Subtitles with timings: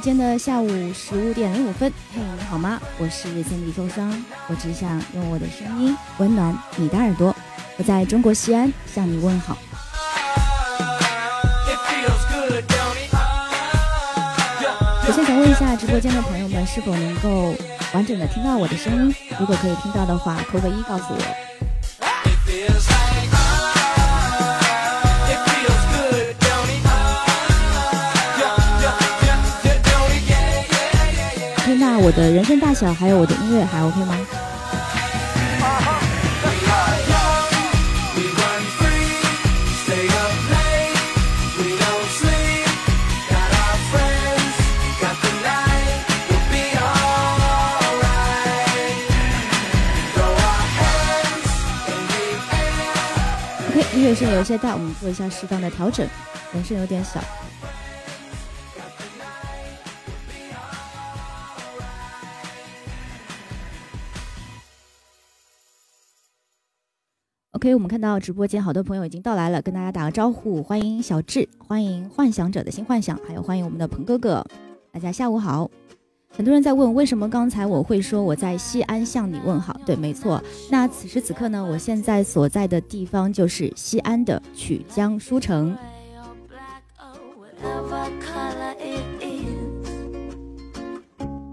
[0.00, 2.80] 间的下午十五点零五分，嘿，你好吗？
[2.98, 4.10] 我是心里受伤，
[4.48, 7.36] 我只想用我的声音温暖你的耳朵。
[7.76, 9.56] 我在中国西安向你问好。
[15.06, 17.54] 首先想问一下直播间的朋友们，是否能够
[17.92, 19.14] 完整的听到我的声音？
[19.38, 21.69] 如果可以听到的话，扣个一告诉我。
[32.02, 34.16] 我的人声大小，还有我的音乐还 OK 吗
[53.68, 56.08] ？OK，音乐声有些大，我们做一下适当的调整，
[56.54, 57.20] 人声有点小。
[67.60, 74.42] OK，我们看到直播间好多朋友已经到来了，跟大家打个招呼，欢迎小智，欢迎幻想者的新幻想，还有欢迎我们的鹏哥哥，
[74.90, 75.70] 大家下午好。
[76.34, 79.78] 很多人在问为什么刚才我会说我在西安向你问好？
[79.84, 80.42] 对，没错。
[80.70, 85.76] 那此时此刻呢，我现在所在的地方就是西安的曲江书城。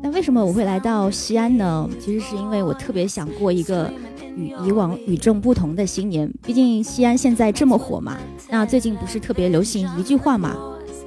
[0.01, 1.89] 那为什么我会来到西安呢？
[1.99, 3.91] 其实是因为我特别想过一个。
[4.37, 8.17] 与以往与众不同的新年，毕竟西安现在这么火嘛。
[8.49, 10.55] 那最近不是特别流行一句话嘛？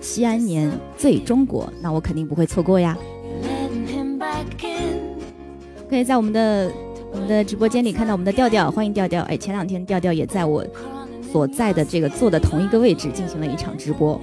[0.00, 2.98] 西安年最中国，那我肯定不会错过呀。
[5.88, 6.70] 可以在我们的
[7.12, 9.22] 我们的直播间里看到我们的调调，欢迎调调。
[9.22, 10.64] 哎，前两天调调也在我
[11.32, 14.20] 所在的这个坐的同一个位置进行了一场直播。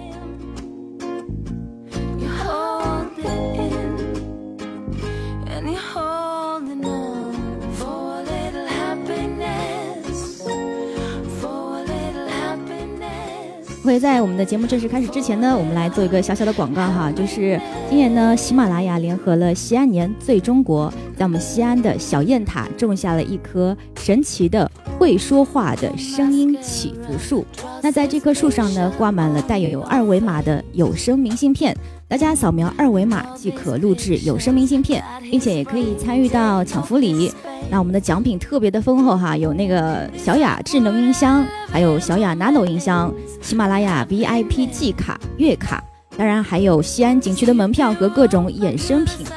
[13.88, 27.46] 会在我们的节目正式开始之前呢，我们来做一个小小的广告哈，就是今年呢，喜马拉雅联合了西安年最中国，在我们西安的小雁塔种下了一棵神奇的会说话的声音祈福树。
[27.82, 31.74] 那在这棵树上呢，挂满了带有二维码的有声明信片。
[32.10, 37.30] 大家扫描二维码即可录制有声明信片，并且也可以参与到抢福利。
[37.70, 45.84] 那我们的奖品特别的丰厚哈，有那个小雅智能音箱，还有小雅 Nano 音箱，喜马拉雅 VIP 季卡月卡，
[46.16, 49.28] 当然还有西安景区的门票和各种衍生品。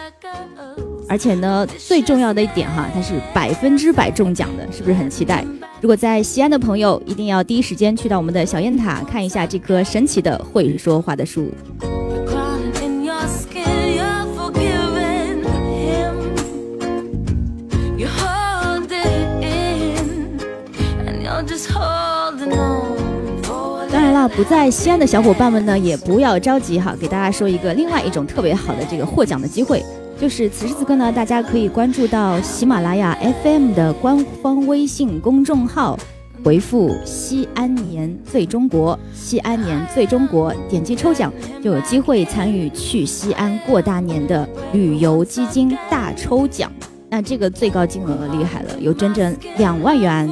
[1.08, 5.44] 而且呢，最重要的一点哈，它是百分之百中奖的，是不是很期待？
[5.80, 11.50] 如果在西安的朋友，一定要第一时间去到我们的小雁塔看一下这棵神奇的会说话的树。
[24.20, 29.82] 那，不在西安的小伙伴们呢，也不要着急哈，给大家说一个另外一种特别好的这个获奖的机会，
[30.20, 35.98] 就是此时此刻呢，大家可以关注到喜马拉雅 FM 的官方微信公众号，
[36.44, 41.32] 回复“西安年最中国”，西安年最中国，点击抽奖
[41.64, 46.70] 就有机会参与去西安过大年的旅游基金大抽奖。
[47.08, 50.28] 那这个最高金额厉害了，有整整两万元。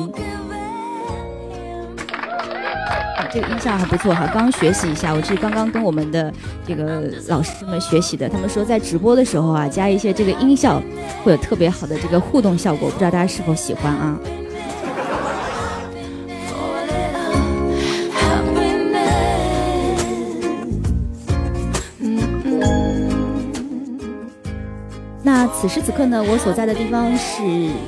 [3.33, 6.33] 这个音效还不错哈，刚学习一下，我是刚刚跟我们的
[6.67, 8.29] 这个老师们学习的。
[8.29, 10.83] 他们说在直播的时候啊，加一些这个音效，
[11.23, 14.19] 会有特别好的这个互动效果，不知道大家是否喜欢啊？
[25.60, 27.43] 此时此刻呢，我所在的地方是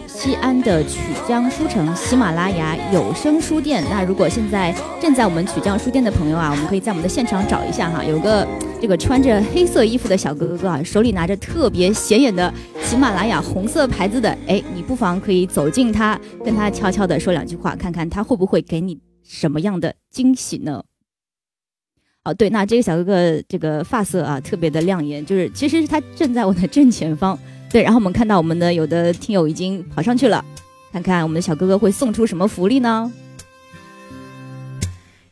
[0.08, 3.80] 西安的曲江书城喜马拉雅有声书店。
[3.88, 8.44] 那如果现在正在我们曲江书店的朋友啊，我们可以在我们的现场找一下哈，有个
[8.82, 12.52] 这个穿着黑色衣服的小哥哥啊，手里拿着特别显眼的
[12.82, 20.82] 喜马拉雅红色牌子的，哎，你不妨可以走近他，跟他悄悄的说两句话，看看他会不会给你什么样的惊喜呢？
[22.24, 27.38] 哦，对，那这个小哥哥这个发色啊，特别的亮眼，就是其实他正在我的正前方。
[27.70, 30.44] 对，然后我们看到我们的有的听友已经跑上去了，
[30.92, 33.10] 看看我们的小哥哥会送出什么福利呢？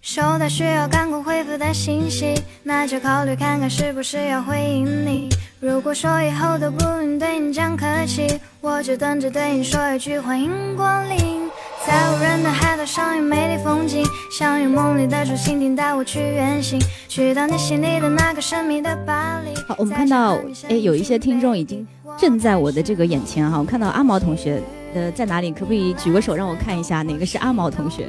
[0.01, 5.29] 收到需要赶快回复的信息，那就考虑看看是不是要回应你。
[5.61, 11.49] 如果说以后都不用对你讲客气，我就等着对你说一句欢迎光临。
[11.85, 19.55] 在无人的海岛上有美丽风景，想用梦里的竹蜻蜓带我去远行，去到你心里的那个神秘的巴黎。
[19.67, 21.87] 好，我们看到，哎，有一些听众已经
[22.17, 24.63] 正在我的这个眼前哈，我看到阿毛同学，
[24.95, 25.51] 呃，在哪里？
[25.51, 28.07] 可不可以举个手让我看一下哪个是阿毛同学？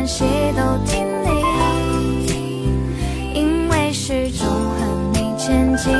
[0.00, 0.24] 关系，
[0.56, 1.04] 都听
[2.24, 2.30] 你，
[3.34, 5.92] 因为始终和你前进，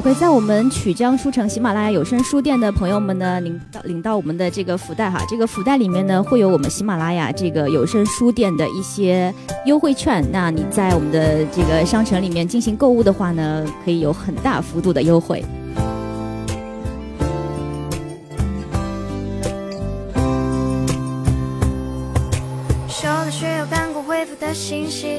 [0.00, 9.30] OK，在我们曲江书城喜马拉雅有声书店的朋友们呢，领到领到我们的这个福袋哈，这个福袋里面呢会有我们喜马拉雅这个有声书店的一些
[9.66, 10.26] 优惠券。
[10.32, 15.44] 那你在我们的这个商城里面进行购物的话呢，可以有很大幅度的优惠。
[22.88, 25.18] 收到需要赶快回复的信息，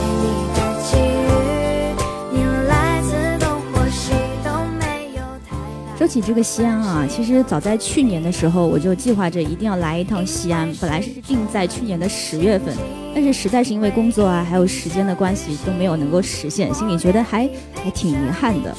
[6.01, 10.67] 说起这个西安啊，其实早在去年的时候，我就计划着一定要来一趟西安。
[10.81, 12.75] 本来是定在去年的十月份，
[13.13, 18.75] 但是实在是因为工作啊，还有时间的关系，都没有能够实现，心里觉得还还挺遗憾的。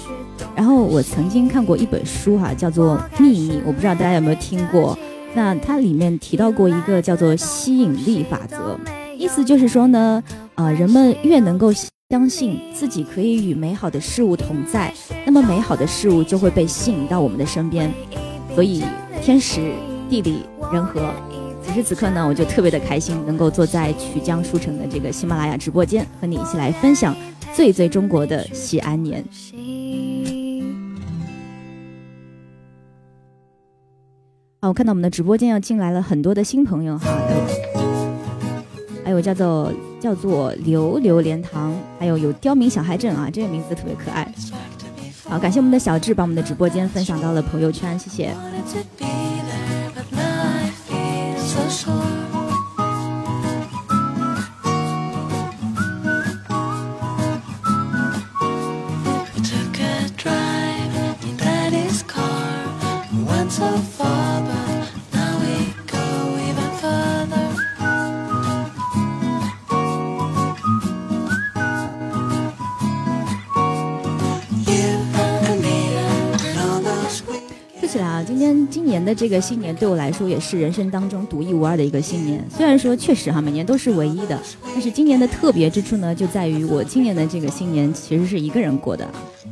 [0.57, 4.99] 然后我曾经看过一本书哈、叫做《秘密》，我不知道大家有没有听过。
[5.33, 8.77] 那它里面提到过一个叫做吸引力法则，
[9.17, 10.21] 意思就是说呢，
[10.57, 11.73] 呃，人们越能够
[12.13, 14.93] 相信自己可以与美好的事物同在，
[15.25, 17.91] 那么美好的事物就会被吸引到我们的身边。
[18.55, 18.85] 所以
[19.23, 19.73] 天时、
[20.11, 21.11] 地利、人和。
[21.63, 27.17] 此时此刻呢，我就特别的开心，能够坐在曲江书城的这个喜马拉雅直播间，和你一起来分享
[27.55, 29.25] 最最中国的西安年。
[34.61, 37.09] 好，我看到我们的直播间要进来了很多的新朋友哈，
[39.05, 44.27] 还有叫做叫做榴榴莲糖，还有有刁民小孩镇啊，这个名字特别可爱。
[45.29, 48.35] 好，感谢我们的小智把我们的直播间分享到了朋友圈，谢谢。
[79.15, 82.45] 这个新年对我来说也是人生当中独一无二的一个新年。
[82.51, 89.09] 虽然说确实哈，每年都是唯一的，但是今年的特别之处呢，就在于我今年的这个新年其实是一个人过的。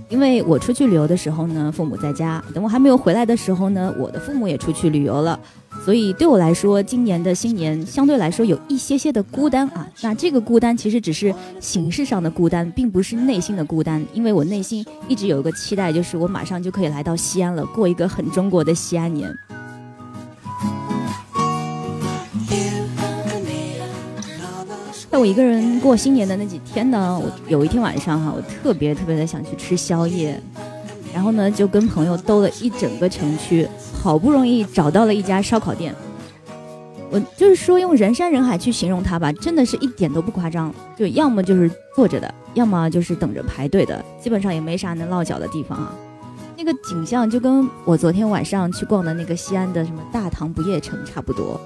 [0.09, 5.39] 因为我出去旅游的时候呢，父母在家；等我还没有回来的时候呢，我的父母也出去旅游了。
[5.85, 9.87] 所以对我来说，今年的新年相对来说有一些些的孤单啊。
[10.03, 14.05] 那这个孤单其实只是形式上的孤单，并不是内心的孤单。
[14.13, 19.35] 因为我内心一直有一个期待，就是我马上就可以来到西安了，过一个很中国的西安年。
[25.11, 30.41] 在我一个人过新年的那几天呢，我有一天晚上哈，我特别特别的想去吃宵夜，
[31.13, 33.67] 然后呢就跟朋友兜了一整个城区，
[34.03, 35.95] 好不容易找到了一家烧烤店。
[37.11, 45.95] 我就是说用人山人海去形容它吧，真的是一点都不夸张，就要么就是坐着的，要么就是等着排队的，基本上也没啥能落脚的地方啊。
[46.57, 51.61] 那个景象就跟我昨天晚上去逛的那个西安的什么大唐不夜城差不多。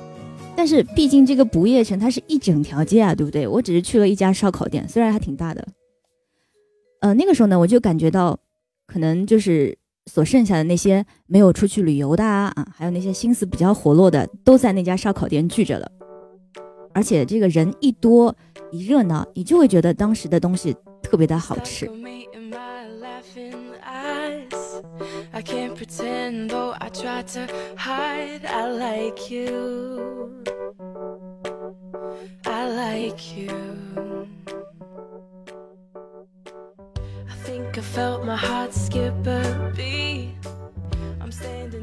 [0.56, 3.46] 但是毕竟这个不夜城它是一整条街啊，对不对？
[3.46, 5.64] 我只是去了一家烧烤店，虽然还挺大的。
[7.00, 8.38] 呃，那个时候呢，我就感觉到，
[8.86, 9.76] 可能就是
[10.10, 15.90] 所剩下的那些没有出去旅游的啊，还有那些心思比较活络的，都在那家烧烤店聚着了。
[16.92, 18.34] 而且这个人一多
[18.70, 21.90] 一热闹，你就会觉得当时的东西特别的好吃。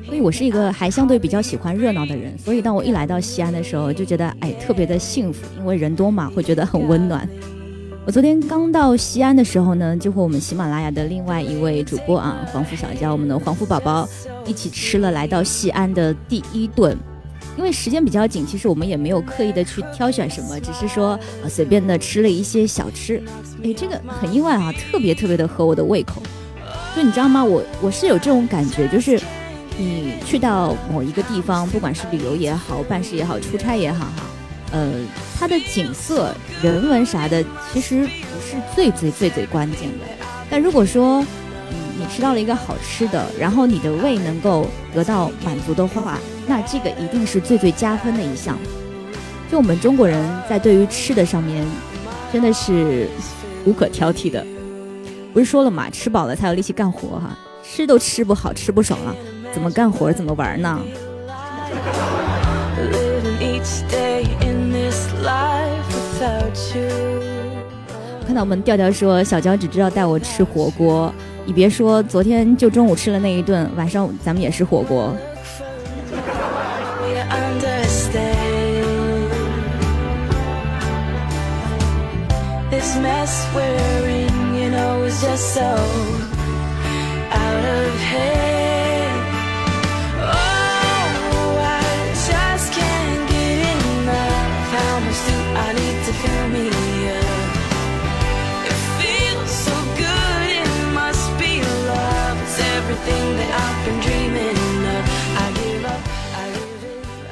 [0.06, 7.28] 所以我是一个还相对比较喜欢热闹的人所以当我一来到西安的时候就觉得哎特别的幸福因为人多嘛会觉得很温暖。
[8.04, 14.10] 我昨天刚到西安的时候呢就和我们喜马拉雅的另外一位主播啊黄福小娇我们的黄福宝宝
[14.46, 16.98] 一起吃了来到西安的第一顿
[17.58, 21.10] 因为时间比较紧，其实我们也没有刻意的去挑选什么，只是说
[21.44, 23.22] 啊随便的吃了一些小吃。
[23.64, 26.22] 哎，这个很意外啊，特别特别的合我的胃口。
[26.96, 27.44] 就你知道吗？
[27.44, 29.20] 我我是有这种感觉，就是
[29.78, 34.24] 你去到某一个地方，不管是旅游也好，办事也好，出差也好，哈，
[34.72, 34.92] 呃，
[35.40, 40.06] 它的景色、人文啥的，其实不是最最最最关键的。
[40.50, 41.26] 但如果说
[42.02, 46.18] 你吃到了一个好吃的，然后你的胃能够得到满足的话，
[46.48, 48.58] 那这个一定是最最加分的一项。
[49.52, 51.64] 就我们中国人在对于吃的上面，
[52.34, 53.08] 真的是
[53.66, 54.44] 无可挑剔的。
[55.32, 59.16] 不是说了嘛，吃饱了才有力气干活哈，吃都吃不好，吃不爽了，
[59.54, 60.80] 怎么干活怎么玩呢？
[68.26, 71.14] 看到我们调调说小娇只知道带我吃火锅，
[71.46, 75.16] 你别说，昨天就中午吃了那一顿，晚上咱们也是火锅。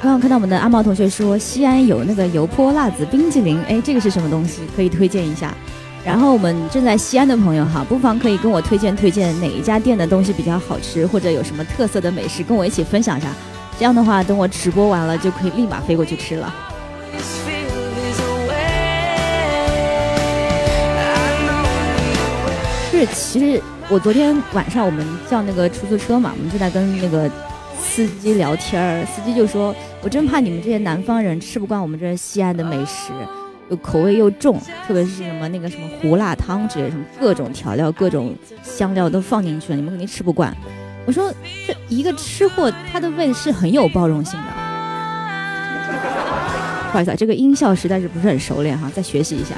[0.02, 4.62] 刚刚看到我们的阿茂同学说，西安有那个油泼辣子冰激凌，哎，这个是什么东西？
[4.74, 5.54] 可以推荐一下。
[6.02, 13.28] 然后我们正在西安的朋友哈，不妨可以跟我推荐推荐哪一家店的东西比较好吃，或者有什么特色的美食，跟我一起分享一下。
[13.78, 16.52] 这样的话，等我直播完了，就可以立马飞过去吃了。
[23.00, 27.30] 是，其实我昨天晚上我们叫那个出租车嘛，我们就在跟那个
[27.80, 33.12] 司机聊天儿，司机就说：“我真怕你们这些南方人吃不惯我们这西安的美食。”
[33.70, 40.54] 又口味又重，特别是什么那个什么胡辣汤之类，什么各种调料、各种香料都放进去了，你们肯定吃不惯。
[41.06, 41.32] 我说，
[41.66, 44.46] 这一个吃货，他的胃是很有包容性的。
[46.88, 49.54] 不好意思，啊，这个音效实在是不是很熟练哈，再学习一下。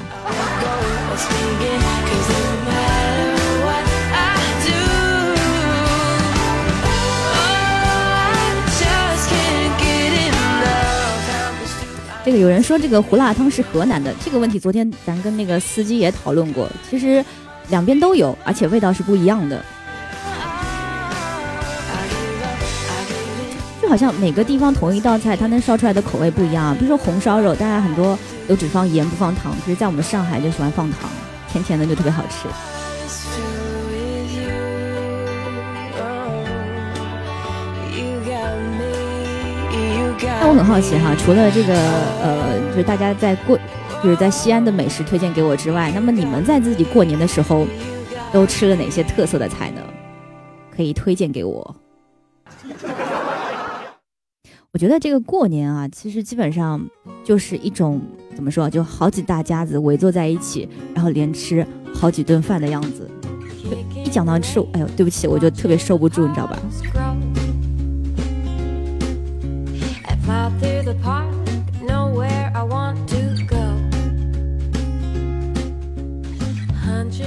[12.24, 17.24] 这个有人说这个胡辣汤是河南的，这个问题昨天咱跟那个司机也讨论过，其实
[17.68, 19.60] 两边都有，而且味道是不一样的。
[23.80, 26.76] 就好像每个地方同一道菜，它能烧出来的口味不一样。
[26.76, 31.10] 比如说红烧肉，大家很多都只放盐不放糖，其实在我们上海就喜欢放糖，
[31.50, 32.46] 甜甜的就特别好吃。
[40.24, 41.74] 那我很好奇哈，除了这个
[42.22, 43.58] 呃，就是大家在过，
[44.02, 47.66] 就是在西安的美食推荐给我之外，那么你们在自己过年的时候
[48.32, 49.80] 都吃了哪些特色的菜呢？
[50.74, 51.76] 可以推荐给我。
[54.72, 56.80] 我觉得这个过年啊，其实基本上
[57.22, 58.00] 就是一种
[58.34, 63.10] 怎么说，就好几大家子围坐在一起，然后连吃好几顿饭的样子。
[63.94, 66.58] 一讲到吃，哎呦，对不起，我就特别受不住，你知道吧？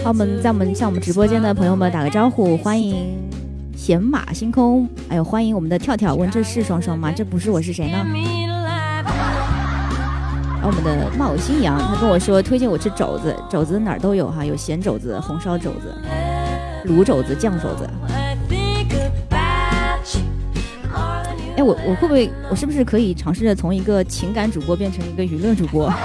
[0.06, 3.18] 好，我们在我们向我们直播间的朋友们打个招呼，欢迎
[3.76, 6.14] 闲马星空，还有欢迎我们的跳跳。
[6.14, 7.12] 问这是双双吗？
[7.12, 8.06] 这不是我是谁呢？
[10.62, 15.92] 我们的冒新阳，他跟我说推荐我吃肘子，肘子哪儿都有哈，有咸肘子、红烧肘子、
[16.86, 17.90] 卤肘子、酱肘子。
[21.58, 25.92] 哎，我我会不会，我是不是可以尝试着从一个情感主播变成一个娱乐主播？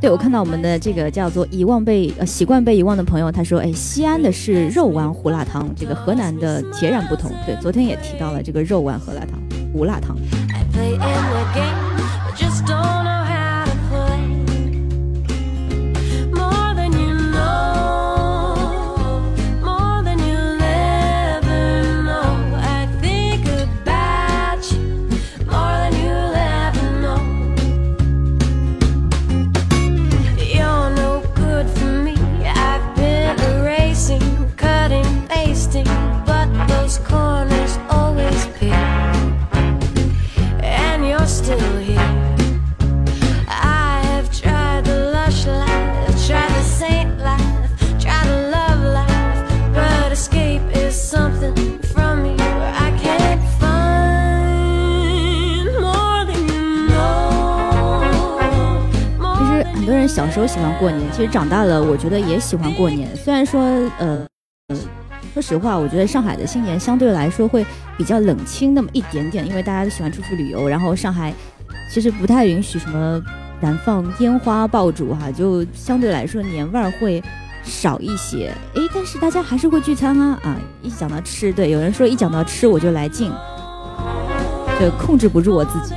[0.00, 7.30] 对，我看到我们的这个叫做遗忘被呃习惯被遗忘的朋友，他说，哎，西安的是肉丸胡辣汤，这个河南的截然不同。
[7.46, 9.38] 对，昨天也提到了这个肉丸胡辣汤，
[9.72, 10.16] 胡辣汤。
[12.52, 12.91] still
[60.32, 63.14] 时候喜欢过年，其实长大了，我觉得也喜欢过年。
[63.14, 63.60] 虽然说，
[63.98, 64.26] 呃，
[64.68, 64.76] 呃，
[65.34, 67.66] 说实话，我觉得上海的新年相对来说会
[67.98, 71.34] 比较冷清那么一点点，因为大家都喜欢出去旅游，然后上海
[71.92, 73.20] 其实不太允许什么
[73.60, 77.22] 燃放烟花爆竹哈，就相对来说年味儿会
[77.62, 78.50] 少一些。
[78.72, 80.56] 诶，但是大家还是会聚餐啊啊！
[80.80, 83.30] 一讲到吃，对，有人说一讲到吃我就来劲，
[84.80, 85.94] 就控制不住我自己。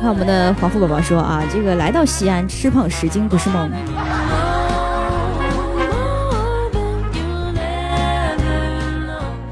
[0.00, 3.70] 看我们的华富宝宝说啊，这个来到西安吃胖十斤不是梦。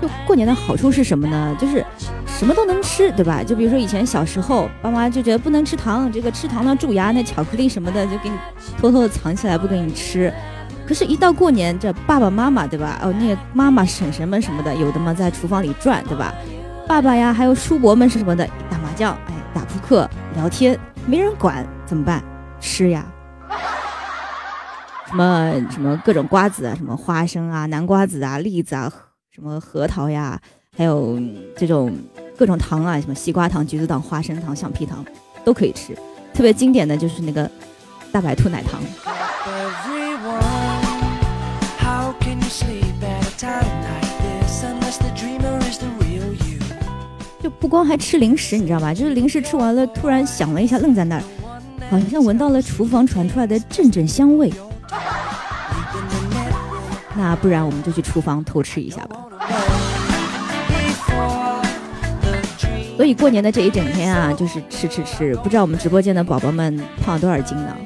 [0.01, 1.55] 就过年的好处是什么呢？
[1.61, 1.85] 就是
[2.27, 3.43] 什么都能吃，对吧？
[3.43, 8.37] 就比如说以前小时候，爸妈就觉得不能吃糖，这个吃糖呢蛀牙，那巧克力什么的就给你
[8.81, 10.33] 偷偷的藏起来不给你吃。
[10.87, 12.99] 可是，一到过年，这爸爸妈妈，对吧？
[13.03, 16.33] 哦，那个妈妈、婶婶们什么的，有的嘛在厨房里转，对吧？
[16.87, 22.23] 爸爸呀，还有叔伯们是什么的，打麻将，哎，打扑克，聊天，没人管，怎么办？
[22.61, 23.07] 吃呀！
[25.07, 28.93] 什么什么各种瓜子啊，什么花生啊、南瓜子啊、栗子啊，
[29.31, 30.39] 什么核桃呀，
[30.77, 31.19] 还有
[31.57, 31.97] 这种
[32.37, 35.05] 各种糖啊，什么西瓜糖、橘子糖、花生糖、橡皮糖，
[35.45, 35.95] 都可以吃。
[36.35, 37.51] 特别经典的就是那个
[38.13, 38.81] 大白兔奶糖。
[47.61, 48.95] 不光还吃零食，你知道吧？
[48.95, 51.23] 就是零食吃完了，突然想了一下，愣在那儿，
[51.91, 54.53] 好像闻到了厨房传出来的阵阵香味。
[57.17, 59.17] 那不然我们就去厨房偷吃一下吧。
[62.97, 67.77] 所以过年的这一整天啊，就是吃吃吃，不知道我们直播间的宝宝们胖了多少斤呢？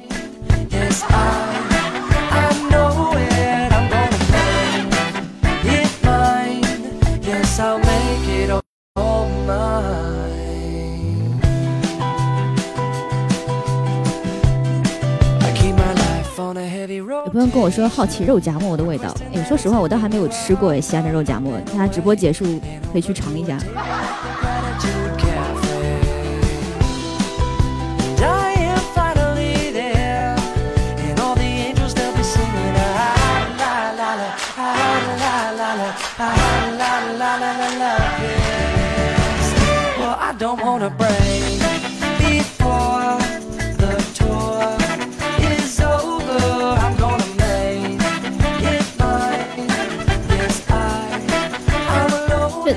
[17.33, 22.45] 朋友跟我说好奇肉夹馍的味道，哎，说实话我倒还没有吃过，西安的肉夹馍，大家直播结束
[22.93, 23.57] 可以去尝一下。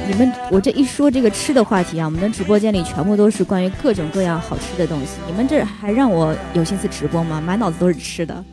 [0.07, 5.17] 你们，我这一说这个吃的话题啊，我们的直播间里全部都是关于各种各样好吃的东西。
[5.27, 7.41] 你们这还让我有心思直播吗？
[7.41, 8.43] 满脑子都是吃的。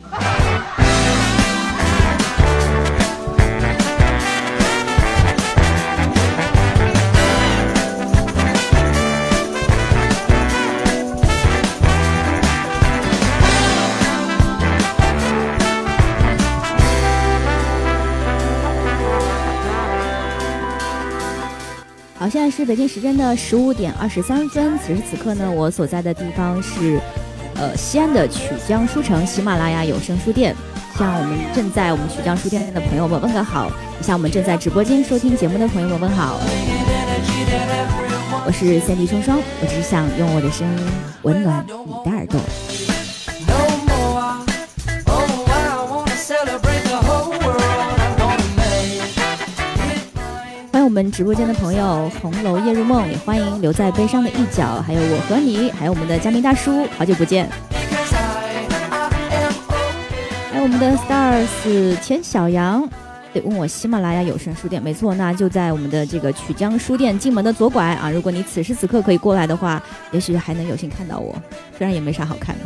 [22.23, 24.79] 好，现在是北京时间的十五点二十三分。
[24.79, 26.97] 此时此刻呢，我所在的地方是，
[27.55, 30.55] 呃，西安的曲江书城喜马拉雅有声书店。
[30.97, 36.39] 向我们正在我们曲江书店的朋友们问个好，向我们正在直播间收听节目的朋友们问好。
[38.45, 40.85] 我是三弟双双，我只想用我的声音
[41.23, 42.39] 温暖你的耳朵。
[51.11, 57.49] 直播间的朋友，红楼夜入梦，也欢迎留在悲伤的一角，还有我和你，还有我们的嘉宾大叔，好久不见。
[60.51, 62.87] 还有我们的 stars 钱小杨，
[63.33, 68.09] 对，问我喜马拉雅有声书店，没错，那就在我们的这个曲江书店进门的左拐啊。
[68.09, 71.35] 如果你此时此刻可以过来的话，也许还能有幸看到我，
[71.77, 72.61] 虽然也没啥好看的。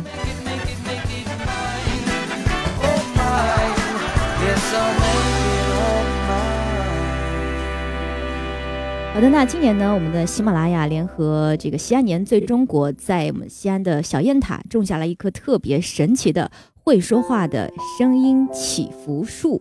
[9.14, 16.48] 好的，那今年呢，我们的喜马拉雅联合这个西安年最中国，在我们西安的小雁塔种下了一棵特别神奇的
[16.84, 17.68] 会说话的
[17.98, 19.60] 声音祈福树。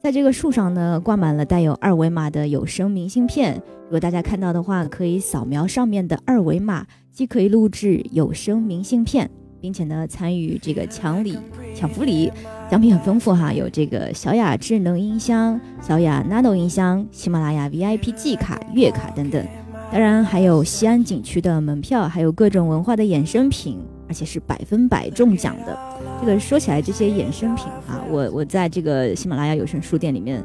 [0.00, 3.60] 在这个树上呢，挂满了带有二维码的有声明信片。
[3.86, 9.28] 如果大家看到的话，可以扫描上面的二维码，既可以录制有声明信片，
[9.60, 11.36] 并且呢，参与这个抢礼、
[11.74, 12.30] 抢福礼。
[12.68, 19.46] 奖品很丰富哈，有这个小雅智能音箱、小雅 Nano 音箱、喜马拉雅 VIP 季卡、月卡等等，
[19.92, 25.78] 当然还有西安景区的门票，还有各种文化的衍生品，而且是百分百中奖的。
[26.20, 30.42] 这个说起来，这些衍生品哈，我我在这个喜马拉雅有声书店里面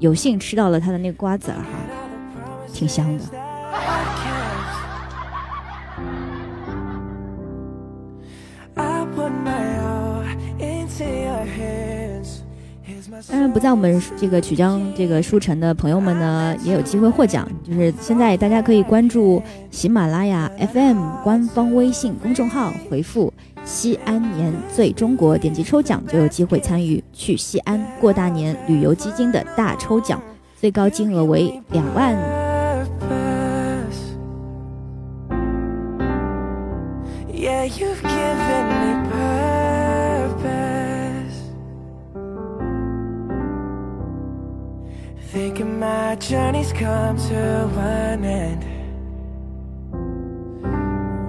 [0.00, 1.64] 有幸吃到了它的那个瓜子儿哈，
[2.72, 3.24] 挺香的。
[13.28, 17.46] 当然，不在我们这个曲江这个书城的朋友们呢，也有机会获奖。
[17.62, 23.32] 就是现在大家可以关注喜马拉雅 FM 官方微信公众号，回复
[23.64, 30.20] “西安年最中国”，点击抽奖就有机会参与去西安过大年旅游基金的大抽奖，
[30.58, 32.49] 最高金额为两万。
[45.80, 47.40] My journey's come to
[47.78, 48.62] an end.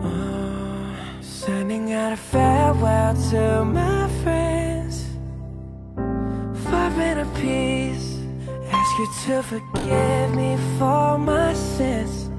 [0.04, 5.06] Oh, sending out a farewell to my friends.
[6.66, 8.20] Far in peace.
[8.70, 12.30] Ask you to forgive me for my sins.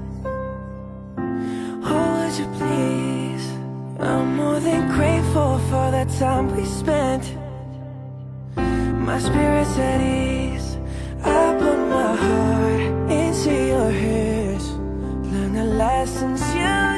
[1.83, 3.45] Oh, would you please?
[3.99, 7.23] I'm more than grateful for the time we spent.
[8.55, 10.62] My spirit's at ease.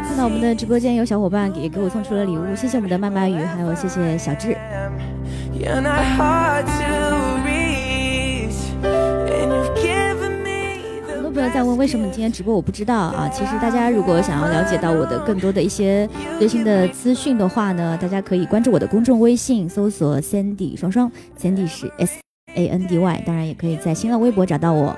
[0.08, 4.56] 看到我们的直播间有小伙伴也给我送出了礼物，谢谢我们的麦麦雨，还有谢谢小智。
[11.08, 13.30] 很多朋友在问为什么你今天直播，我不知道啊。
[13.34, 16.08] 其实大家如果想要了解到我的更多的一些
[16.40, 22.20] 最新的资讯的话呢，大家可以关注我的公众微信，搜索 Sandy 双双，Sandy 是 S
[22.56, 24.96] A N D Y，当然也可以在新浪微博找到我。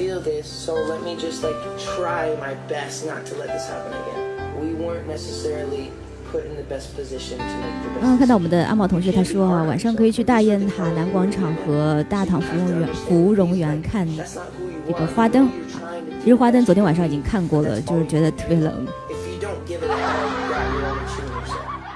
[0.00, 3.92] Feel this, so let me just like try my best not to let this happen
[3.92, 4.18] again.
[4.58, 5.90] We weren't necessarily
[6.32, 8.00] put in the best position to make the best.
[8.00, 14.08] 刚刚看到我们的阿茂同学，他说啊，晚上可以去大雁塔南广场和大唐芙蓉园芙蓉园看
[14.86, 15.50] 这个花灯
[16.22, 18.86] 其实花灯昨天晚上已经看过了，就是觉得特别冷.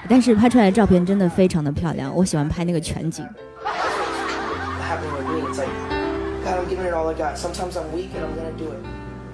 [0.06, 3.26] 但是拍出来的照片真的非常的漂亮，我喜欢拍那个全景。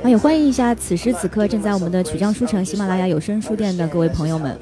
[0.02, 4.58] 那也欢迎一下此时此刻正在我们的曲江书城喜马拉雅有声书店的各位朋友们。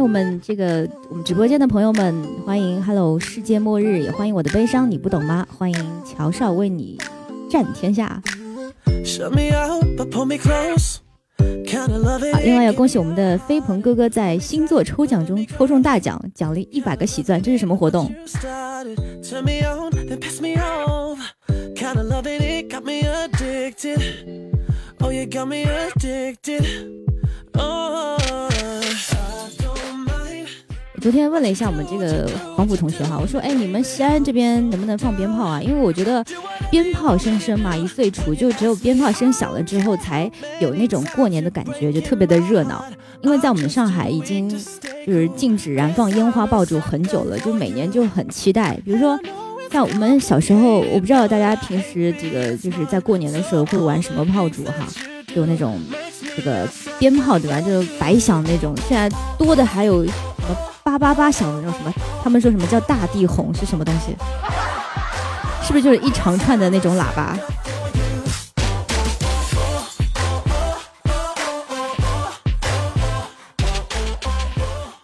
[0.00, 5.46] 我们这个我们直播间的朋友们，欢迎 Hello 世界末日，也欢迎我的悲伤你不懂吗？
[5.58, 6.98] 欢迎乔少为你
[7.50, 8.22] 战天下。
[9.04, 11.00] Shut me out, but pull me close.
[11.70, 18.10] 好，另外要恭喜我们的飞鹏哥哥在星座抽奖中抽中大奖，奖励一百个喜钻，这是什么活动？
[31.00, 35.62] 昨天问了一下我们这个黄埔同学哈，我说，哎，你们西安这边能不能放鞭炮啊？
[35.62, 36.24] 因为我觉得
[36.70, 40.30] 鞭炮声声嘛，一岁除，就只有鞭炮声响了之后，才
[40.60, 42.84] 有那种过年的感觉，就特别的热闹。
[43.22, 48.78] 因为在我们上海已经就是禁止燃放烟花爆竹很久了，就每年就很期待。
[48.84, 49.18] 比如说，
[49.70, 54.86] 像我们小时候，我不知道大家平时这个就是在过年的时候会玩什么炮竹哈，
[55.34, 55.80] 有那种
[56.36, 57.60] 这个鞭炮对吧？
[57.60, 60.12] 就是白响那种，现在多的还有什
[60.48, 60.56] 么
[60.88, 61.92] 八八八响的那种什么，
[62.24, 64.16] 他们说什么叫大地红是什么东西？
[65.62, 67.36] 是不是就是一长串的那种喇叭？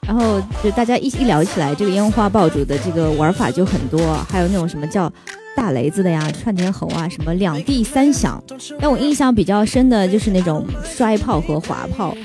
[0.06, 5.12] 然后就大家一一聊起来，这个烟花爆竹的这个玩法就很多，还有那种什么叫
[5.54, 8.42] 大雷子的呀、串天猴啊，什么两地三响。
[8.80, 12.16] 让我印象比较深的就是那种摔炮和滑炮。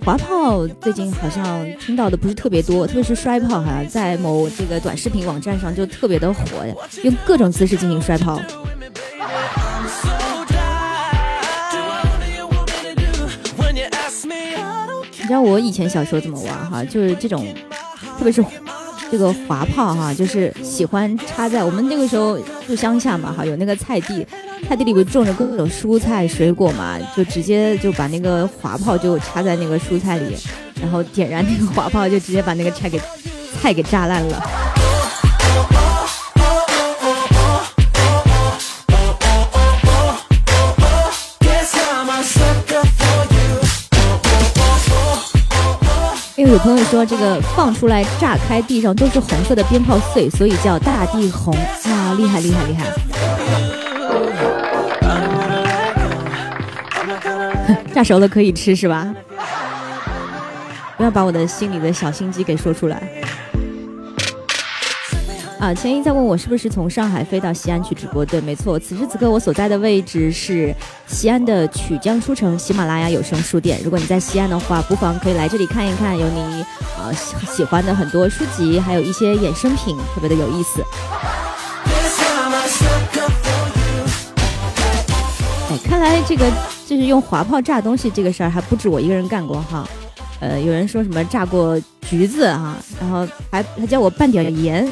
[0.00, 6.40] 滑炮最近好像听到的不是特别多，特别是摔炮，好像在某这个短视频网站上就特别的火，
[7.04, 8.40] 用各种姿势进行摔炮。
[15.20, 16.84] 你知道我以前小时候怎么玩哈？
[16.84, 17.46] 就是这种，
[18.18, 18.44] 特别是
[19.10, 24.26] 这个滑炮哈，就是喜欢插在我们那个时候住乡下嘛哈，有那个菜地，
[24.68, 30.34] 菜地里不种着各种蔬菜水果嘛，就直接就把那个滑炮就插在那个蔬菜里，
[30.80, 32.98] 然后点燃那个滑炮，就直接把那个菜给
[33.60, 34.42] 菜给炸烂了。
[46.34, 52.14] 因为，有朋友说这个放出来炸开，地上都是红色的鞭炮碎，所以叫大地红啊！
[52.16, 53.71] 厉害厉害厉害！
[57.94, 59.14] 炸熟了可以吃是吧？
[60.96, 63.02] 不要把我的心里的小心机给说出来。
[65.60, 68.26] 啊，千一在问我是不是从上海飞到西安去直播？
[68.26, 68.76] 对，没错。
[68.78, 70.74] 此时此刻我所在的位置是
[71.06, 73.78] 西安的曲江书城喜马拉雅有声书店。
[73.84, 76.64] 如果你在西安的话，不妨可以来这里看一看，有你
[76.98, 80.82] 啊喜喜欢的很多书籍，还有一些衍生品，特别的有意思。
[85.70, 86.50] 哎，看来这个
[86.92, 89.88] 就是用滑炮炸东西这个事儿还不止我一个人干过哈。
[90.40, 94.86] 呃，有人说什么炸过橘子啊，然后还还叫我拌点盐。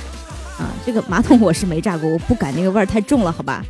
[0.58, 3.62] 啊，这个马桶我是没炸过，我不敢，那个味儿太重了，好吧。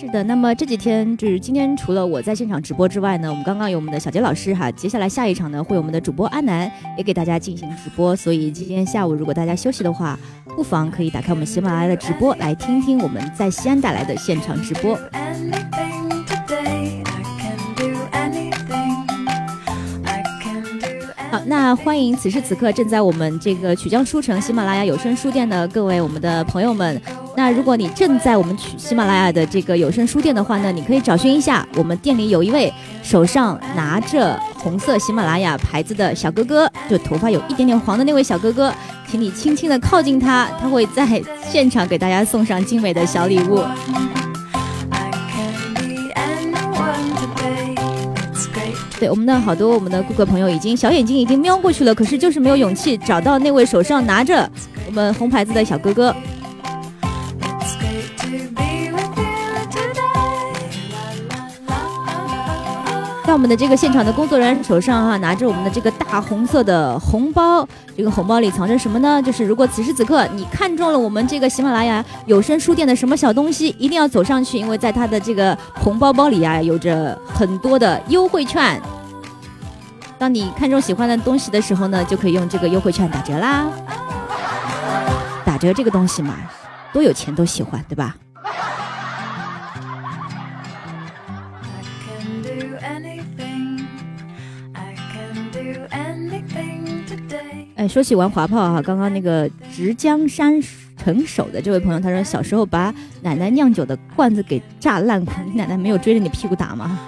[0.00, 10.16] 是的，那么这几天就是今天，除了我在现场直播之外呢，我们刚刚有我们的小杰老师哈，接下来下一场呢会有我们的主播阿南也给大家进行直播，所以今天下午如果大家休息的话，
[10.54, 14.96] 不妨可以打开我们喜马拉雅的直播来听听我们在西安带来的现场直播。
[21.48, 27.00] 那欢迎此时此刻正在我们这个曲江书城喜马拉雅有声书店的各位我们的朋友们。
[27.34, 32.70] 那如果你正在我们曲喜马拉雅的这个有声书店的话呢，你可以找寻一下，我们店里有一位
[33.02, 38.70] 手上拿着红色喜马拉雅牌子的小哥哥，就头发有一点点黄的那位小哥哥，
[39.10, 41.06] 请你轻轻的靠近他，他会在
[41.48, 43.64] 现场给大家送上精美的小礼物。
[48.98, 54.50] 对我们的好多我们的顾客朋友已经小眼睛已经瞄过去了，可是就是没有勇气找到那位手上拿着
[54.86, 56.14] 我们红牌子的小哥哥。
[63.28, 69.20] 在我们的这个现场的工作人员手上哈，拿着我们的这个大红色的红包，这个红包里藏着什么呢？
[69.20, 78.80] 就是如果此时此刻你看中了我们这个喜马拉雅有声书店的什么小东西，一定要走上去，因为在他的这个红包包里啊，有着很多的优惠券。
[80.16, 83.66] 当你看中喜欢的东西的时候呢，就可以用这个优惠券打折啦。
[85.44, 86.34] 打折这个东西嘛，
[86.94, 88.16] 多有钱都喜欢，对吧？
[97.88, 100.60] 说起玩滑炮哈，刚刚那个直江山
[100.96, 106.98] 成守的这位朋友，他说小时候把奶奶酿酒的罐子给炸烂过，你奶奶没有追着你屁股打吗？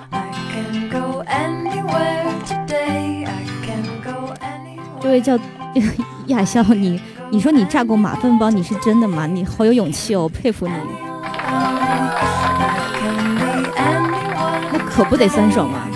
[5.02, 5.38] 这位叫
[6.28, 9.26] 亚笑，你你说你炸过马粪包，你是真的吗？
[9.26, 10.74] 你好有勇气哦，佩服你。
[14.72, 15.88] 那可不得酸爽吗？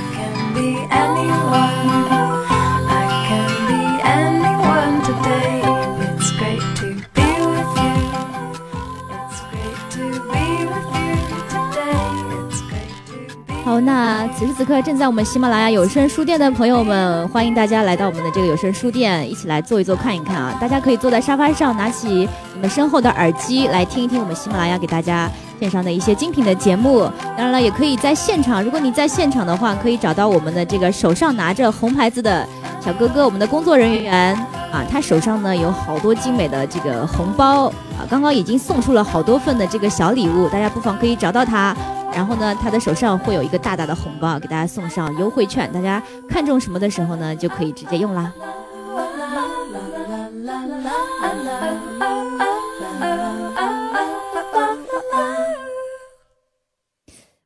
[13.65, 20.55] 好，那此时此刻正在我们喜马拉雅有声书店的朋友们，欢迎大家来到我们的这个有声书店，一起来坐一坐，看一看啊！
[20.61, 27.11] 大家可以坐在沙发上，拿起你们身后的耳机，来听一听我们喜马拉雅给大家线上的一些精品的节目。
[27.39, 32.47] 当然了，也可以在现场，如果你在现场的话，可以找到我们的这个手上拿着红牌子的
[32.85, 34.37] 小哥哥，我们的工作人员
[34.71, 41.75] 啊，他手上呢有好多精美的这个红包啊，刚刚已经送出了好多份的这个小礼物，大家不妨可以找到他。
[42.15, 45.71] 然后呢，他的手上会有一个大大的红包，给大家送上优惠券。
[45.73, 48.33] 大家看中什么的时候呢，就可以直接用啦。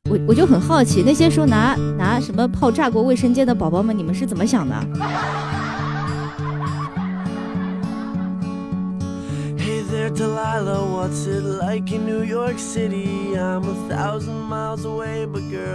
[0.09, 4.75] 我我就很好奇，那些说拿拿什么炮炸过卫生间的宝宝们，你们是怎么想的？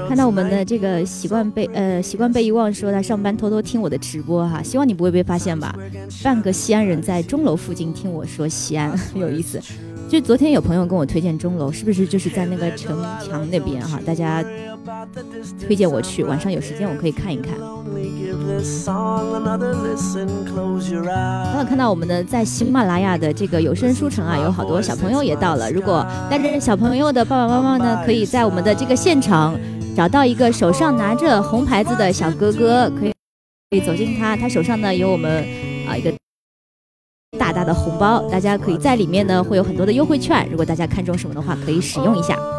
[0.09, 5.75] 看到我们的这个习惯被呃习惯被遗忘，说他上班偷偷听我的直播哈，希望你不会被发现吧？
[6.23, 9.61] 半个西安人在钟楼附近听我说西安， 有意思。
[10.09, 13.99] 就昨天有朋友跟我推荐钟楼，是不是就是在那个城墙那边哈？
[14.07, 14.45] 大家
[15.67, 17.53] 推荐我去，晚上有时间我可以看一看。
[21.45, 25.71] 刚刚看到我们的在喜马拉雅的这个有声书城啊，有好多小朋友也到了。
[25.73, 29.59] 如果带着小朋友的爸爸妈妈呢，可以在我们的这个现场
[29.97, 33.13] 找到一个手上拿着红牌子的小哥哥，可以
[33.71, 35.45] 可以走近他，他手上呢有我们
[35.89, 36.13] 啊一个
[37.39, 42.37] 大大的红包，大家可以在里面呢会有很多的优惠券，如果大家看中什么的话，可以使用一下。
[42.37, 42.55] Oh.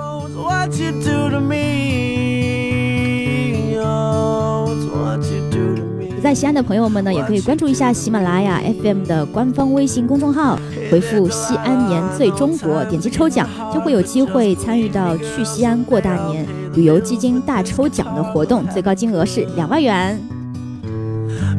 [6.21, 10.57] 在西安的朋友们呢，也可以关注一下喜马拉雅 FM 的官方微信公众号，
[10.91, 20.19] 回复“西安年最中国”，点击抽奖，就会有机会参与到去西安过大年旅游基金大抽奖的活动，最高金额是两万元。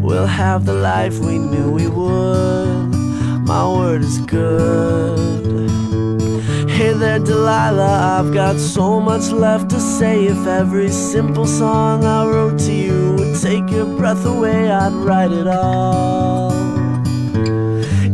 [0.02, 2.65] We'll have the life we knew we would.
[3.45, 5.69] My word is good.
[6.69, 10.25] Hey there, Delilah, I've got so much left to say.
[10.25, 15.31] If every simple song I wrote to you would take your breath away, I'd write
[15.31, 16.51] it all.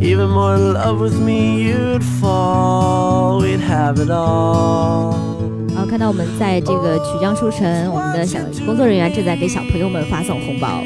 [0.02, 3.40] Even more in love with me, you'd fall.
[3.42, 5.14] We'd have it all.
[5.76, 10.82] 好，看到我们在这个曲江书城，我们的小工作人员正在给小朋友们发送红包。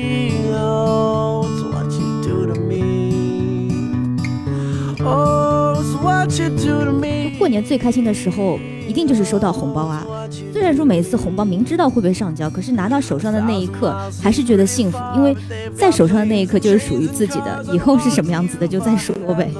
[7.38, 10.04] 过年最开心的时候，一定就是收到红包啊！
[10.52, 15.36] 虽然说每次红包明知道会被上交，可是拿到手上的那一刻还是觉得幸福，因为
[15.74, 19.50] 在手上的那一刻就是属于自己的，以后是什么样子的就再说呗。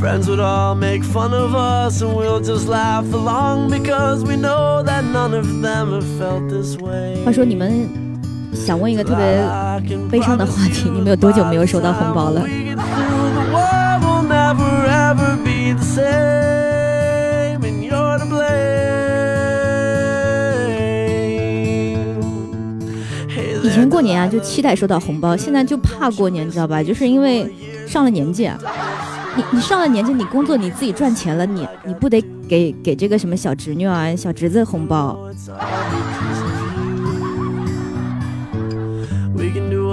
[0.00, 4.82] Friends would all make fun of us, and we'll just laugh along because we know
[4.82, 7.22] that none of them have felt this way.
[7.24, 7.88] 话说你们
[8.52, 9.24] 想问一个特别
[10.10, 12.46] 悲伤的话题，你们有多久没有收到红包了？
[23.64, 26.82] 以前过年啊就期待收到红包，现在就怕过年，你知道吧？
[26.82, 27.50] 就是因为
[27.86, 28.58] 上了年纪啊。
[29.34, 35.18] 你你上了年纪，你工作你自己赚钱了，你你不得给给这个什么小侄女啊、小侄子红包？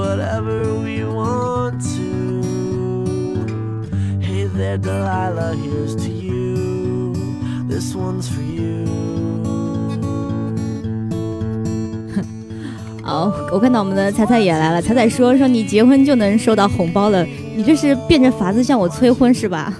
[0.09, 2.09] Whatever we want to.
[4.19, 7.13] Hey there, Delilah, here's to you.
[7.67, 8.87] This one's for you.
[13.03, 14.81] 好，我看到我们的彩彩也来了。
[14.81, 17.23] 彩彩说说你结婚就能收到红包了，
[17.55, 19.71] 你这是变着法子向我催婚是吧？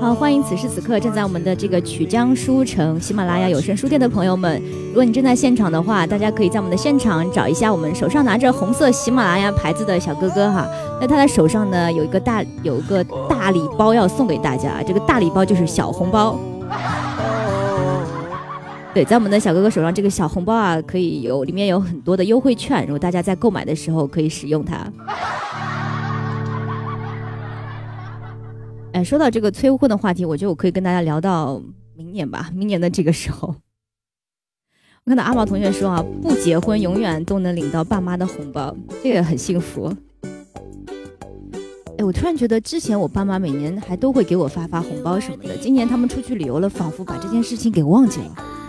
[0.00, 4.58] 好，欢迎此时此刻正在我们的这个曲江书城喜马拉雅有声书店的朋友们。
[4.88, 10.66] 如果你正在现场的话，大家可以在我们的现场找一下我们手上拿着红色喜马拉雅牌子的小哥哥哈。
[11.02, 16.40] 那他的手上呢有一个大有一个大礼包要送给大家，这个大礼包就是小红包。
[18.94, 24.78] 对，在我们的小哥哥手上这个小红包啊，可以有里面有很多的优惠券，如果大家在购买的时候可以使用它。
[29.04, 31.60] 说到这个催婚的话题，我觉得我可以跟大家聊到
[31.96, 33.54] 明年吧，明年的这个时候。
[35.04, 39.92] 我看到阿毛同学说啊，不结婚永远都能领到爸妈的红包，这个很幸福。
[41.98, 48.59] 哎，我突然觉得之前我爸妈每年还都会给我发发红包什么的，今年他们出去旅游了，仿佛把这件事情给忘记了。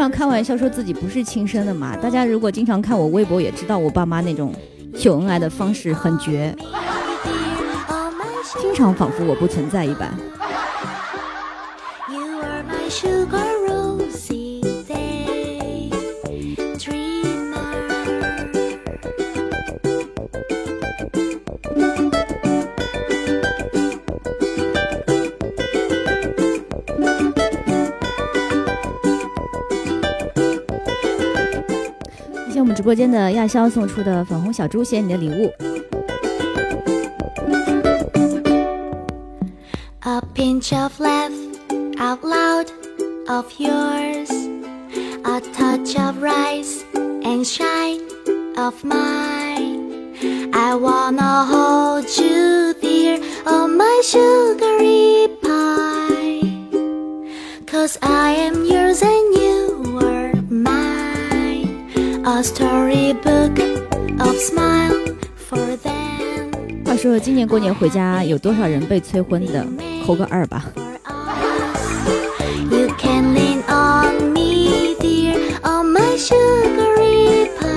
[0.00, 4.54] 常开玩笑说自己不是亲生的嘛，大家如果经常看我微博，也知道我爸妈那种
[4.94, 6.56] 秀恩爱的方式很绝，
[8.58, 10.10] 经常仿佛我不存在一般。
[32.90, 35.52] 播间的亚潇送出的粉红小猪，谢谢你的礼物。
[40.00, 41.30] A pinch of laugh
[42.00, 42.66] out loud
[43.28, 44.28] of yours,
[45.22, 46.82] a touch of rise
[47.22, 48.00] and shine
[48.56, 50.16] of mine.
[50.52, 56.42] I wanna hold you dear on my sugary pie.
[57.70, 59.29] Cause I am yours and
[62.40, 63.60] A storybook
[64.18, 65.14] of smile
[65.46, 66.48] for them.
[66.86, 69.62] 话说今年过年回家有多少人被催婚的？
[70.06, 70.64] 扣个二吧。
[72.70, 77.68] You can lean on me, dear, on my sugary pie.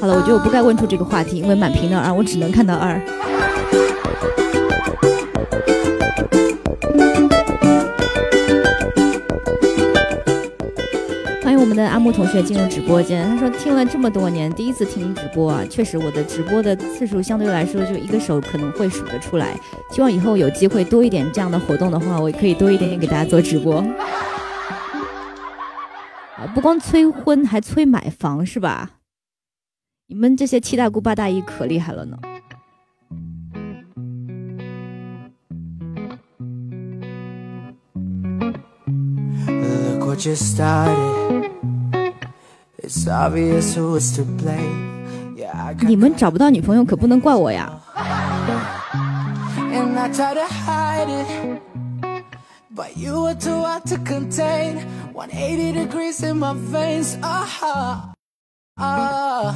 [0.00, 3.00] 好了，我觉得我不该问出这个话题，因为满屏的二，我只能看到二。
[11.80, 13.26] 欢迎我们的阿木同学进入直播间。
[13.30, 19.58] 他说听了这么多年，第一次听直播啊，确实我的直播的次数相对来说就一个手可能会数得出来。
[19.90, 23.78] 希望以后有机会多一点这样的活动的话，我也可以多一点点给大家做直播。
[26.36, 28.90] 啊，不光催婚，还催买房是吧？
[30.08, 32.18] 你们这些七大姑八大姨可厉害了呢。
[40.19, 41.51] Look what you started.
[42.77, 45.35] It's obvious who is to blame.
[45.37, 47.79] Yeah, I got 你们找不到女朋友可不能怪我呀。
[47.95, 51.61] and I try to hide it.
[52.71, 54.85] But you were too hard to contain.
[55.13, 57.17] 180 degrees in my veins.
[57.23, 58.11] Ah,
[58.77, 59.55] ah.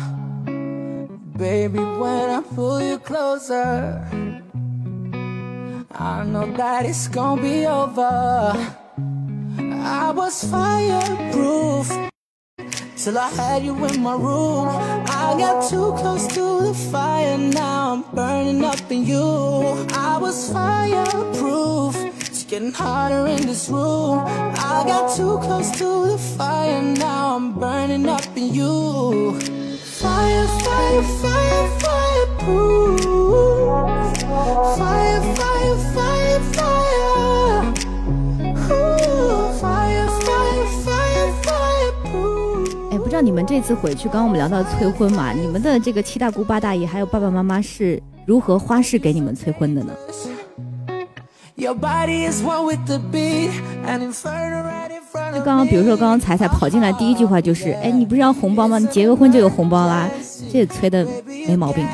[1.38, 4.08] Baby, when I pull you closer,
[5.92, 8.56] I know that it's gonna be over.
[9.87, 11.93] I was fireproof
[12.97, 14.69] till I had you in my room.
[14.69, 19.87] I got too close to the fire, now I'm burning up in you.
[19.93, 24.21] I was fireproof, it's getting hotter in this room.
[24.25, 29.39] I got too close to the fire, now I'm burning up in you.
[30.01, 33.01] Fire, fire, fire, fireproof.
[34.79, 36.14] Fire, fire, fire.
[43.25, 49.95] 你们这次回去，刚刚我们聊到催婚嘛，你们的这个七大姑八大姨还有爸爸妈妈是如何花式给你们催婚的呢
[55.33, 58.79] 就刚刚，比如说刚刚彩彩跑进来，第一句话就是，哎，你不是要红包吗？
[58.79, 60.11] 你结个婚就有红包啦，
[60.53, 61.07] 这也催的
[61.49, 61.87] 没毛病。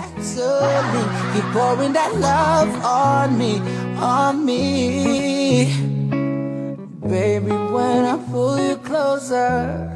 [7.02, 9.90] Baby, when I pull you closer,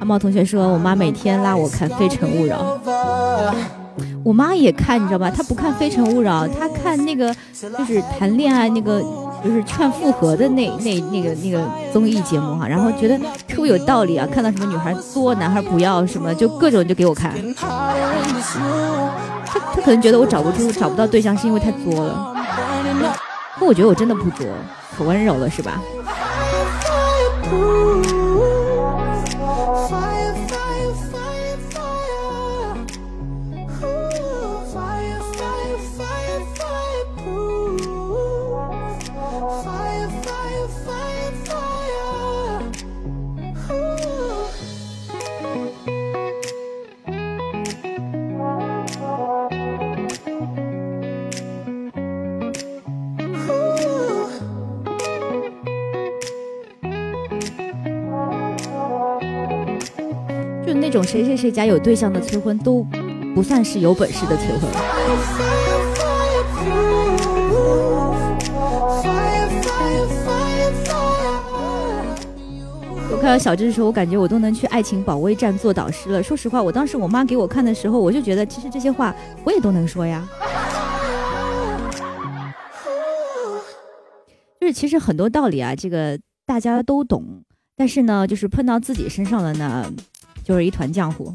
[0.00, 2.80] 阿茂同学说，我妈每天拉我看《非诚勿扰》，
[4.24, 5.30] 我妈也看，你知道吧？
[5.30, 7.34] 她不看《非诚勿扰》，她看那个
[7.78, 9.02] 就是谈恋爱那个，
[9.44, 17.34] 就是劝复合的那那那个那个综艺节目哈，然后觉得特别有道理啊，看到什么女孩作，男孩不要什么，就各种就给我看。
[17.54, 17.92] 她
[19.74, 22.34] 她可能觉得我找不出找不到对象是因为太作了，
[23.58, 24.46] 可我觉得我真的不作，
[24.96, 25.78] 可温柔了是吧？
[60.90, 62.84] 这种谁谁谁家有对象的催婚都
[63.32, 64.68] 不算是有本事的催婚。
[73.08, 76.20] 我看到小智的时候，我感觉我都能去爱情保卫战做导师了。
[76.20, 79.14] 说实话，我当时我妈给我看的时候，我就觉得其实这些话
[79.44, 80.28] 我也都能说呀。
[84.60, 87.44] 就是其实很多道理啊，这个大家都懂，
[87.76, 89.88] 但是呢，就是碰到自己身上了呢，
[90.50, 91.32] 就是一团浆糊。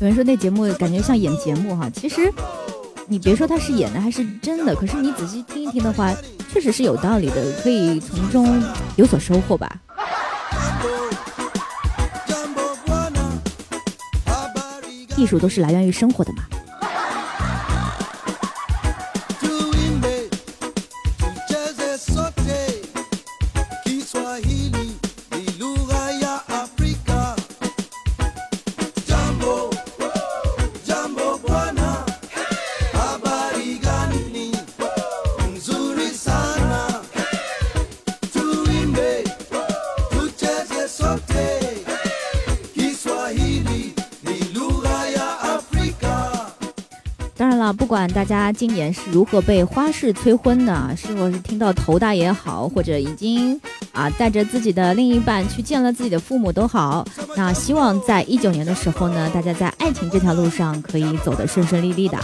[0.00, 2.30] 有人说那节目感觉像演节目哈，其实
[3.06, 6.14] 你别说他是演的还是真的，可是你仔细听一听的话，
[6.52, 8.62] 确实是有道理的，可以从中
[8.96, 9.74] 有所收获吧。
[15.16, 16.42] 艺术都是来源于生活的嘛。
[48.20, 53.58] 大家今年是如何被花式催婚的，是否是听到头大也好，或者已经
[53.92, 57.02] 啊带着自己的另一半去见了自己的父母都好，
[57.34, 62.18] 那希望在一九年的时候呢，大家在爱情这条路上可以走得顺顺利利的。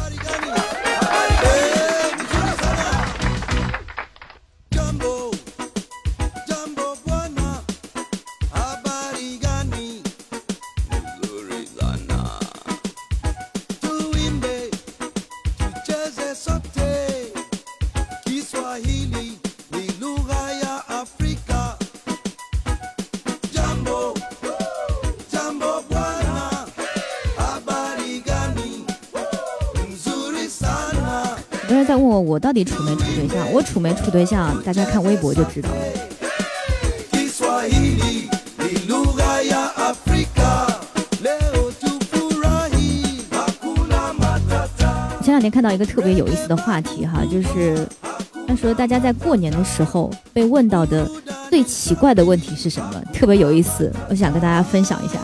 [32.46, 33.52] 到底处没处对象？
[33.52, 34.62] 我处没处对象？
[34.62, 35.76] 大家看微博就知道了。
[45.20, 47.84] 前两天看到一个特别有意思的话题哈，就是
[48.46, 51.10] 他说大家在过年的时候被问到的
[51.50, 53.02] 最奇怪的问题是什么？
[53.12, 55.14] 特别有意思，我想跟大家分享一下。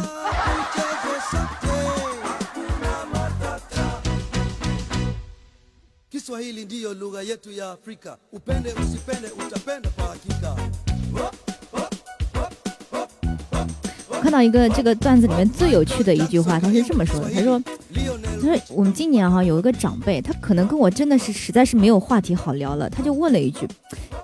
[7.72, 8.18] Afrika.
[8.32, 10.54] Upende usipende, utapenda kwa hakika.
[14.08, 23.66] 我看到一个这个段子里面最有趣的一句话，他是这么说的：他说，他说我们今年哈有一个长辈，他可能跟我真的是实在是没有话题好聊了，他就问了一句，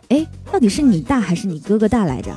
[0.08, 2.30] 哎，到底是你大还是你哥哥大来着？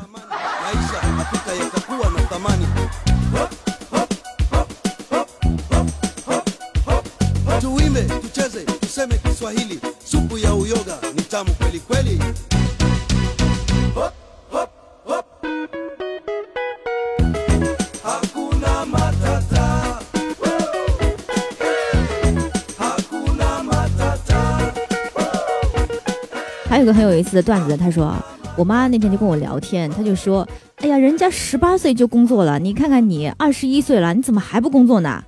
[26.69, 28.15] 还有个很有意思的段子，他说
[28.55, 30.47] ：“我妈那天就跟我聊天，她就说
[30.79, 35.21] ：‘哎呀，人家十八岁就工作了，你看看你，二十一岁了，你怎么还不工作呢？’”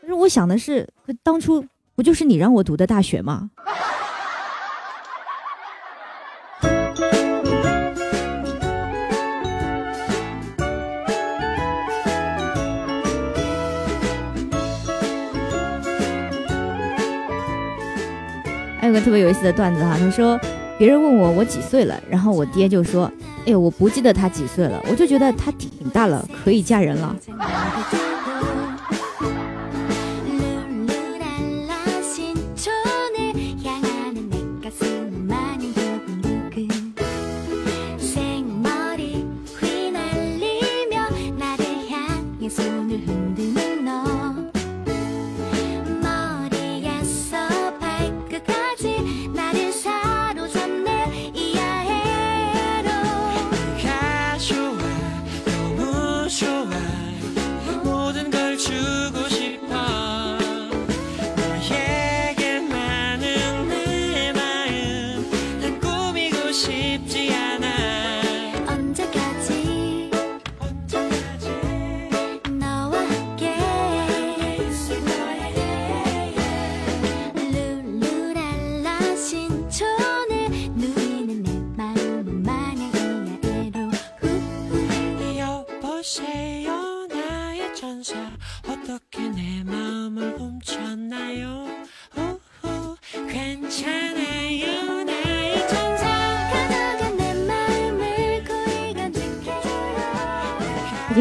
[0.00, 0.88] 但是我想的是，
[1.24, 1.64] 当初
[1.96, 3.50] 不就是你让我读的大学吗？
[18.90, 20.38] 有个特别有意思的段子哈，他说
[20.76, 23.04] 别人问我我几岁了，然后我爹就说，
[23.46, 27.14] 哎呦，我不记得他几岁了，我就觉得他挺大了，可以嫁人了。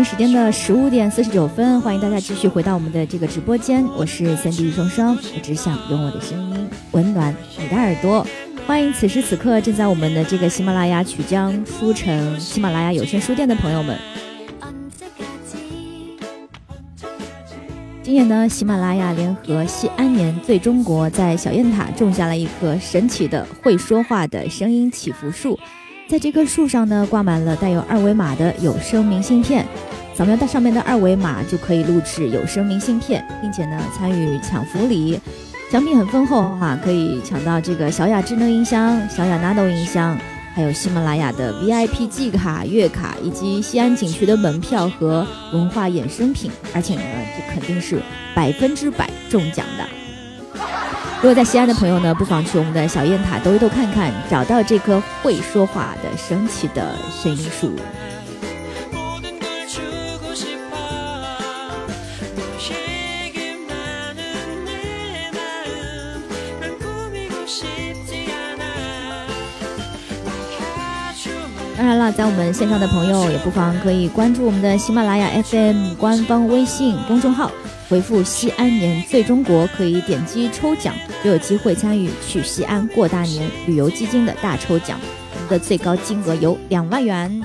[0.04, 3.86] 时间的十五点四十九分欢迎大家继续回到我们的这个直播间。
[3.98, 6.70] 我是先帝双双我只想用我的声音。
[6.92, 8.26] 温暖你的耳朵
[8.66, 13.98] 欢迎此时此刻正在我们的这个喜马拉雅曲江书城喜马拉雅有声书店的朋友们。
[18.02, 25.60] 今年呢喜马拉雅联合西安年最中国在小雁塔种下了一棵神奇的会说话的声音祈福树。
[26.10, 29.64] 在这棵树上呢，挂满了带有二维码的有声明信片，
[30.16, 35.20] 扫描到上面的二维码就可以录制有声明信片，并且呢参与抢福利。
[35.72, 40.18] 奖品很丰厚哈、可以抢到这个小雅智能音箱、小雅 Nano 音箱，
[40.56, 46.50] 还有喜马拉雅的 VIP 季卡、月卡，以及西安景区的门票和文化衍生品。
[46.74, 47.02] 而且呢，
[47.38, 48.02] 这肯定是
[48.34, 49.86] 百分之百中奖的。
[51.22, 57.76] 如果在西安的朋友呢，不妨去我们的小雁塔兜一兜看看，找到这棵会说话的神奇的神灵树。
[71.78, 77.52] 当然了，在我们线上的朋友也不妨可以关注我们的喜马拉雅 FM 官方微信公众号。
[77.90, 85.00] 回复“西安年最中国”，可以点击抽奖，就有机会参与去西安过大年旅游基金的大抽奖，
[85.34, 87.42] 我们的最高金额有两万元。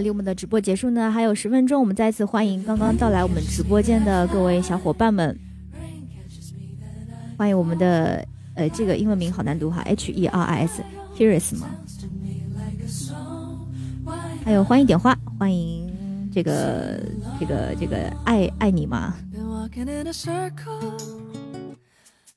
[0.00, 5.38] 离我们的直播结束呢还有十分钟，我们再次欢迎刚刚到来我们直播间的各位小伙伴们，
[7.36, 10.82] 欢迎我们的呃这个英文名好难读哈，H E R I S
[11.14, 11.68] h e r i s 吗？
[14.44, 17.00] 还有欢迎点花，欢迎这个
[17.38, 19.14] 这个这个爱爱你吗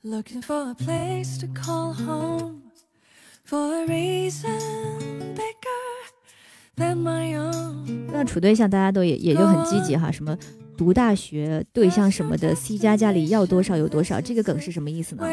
[0.03, 2.63] ？Looking for a place to call home
[3.45, 4.59] for a reason
[5.35, 5.90] bigger.
[8.13, 10.37] 那处对象大家都也也就很积极哈，什么
[10.77, 15.23] 读大学对象什么的，C 加家里要多少有多少，这个梗是什么意思呢.